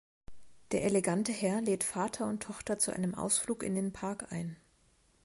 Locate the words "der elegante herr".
0.71-1.61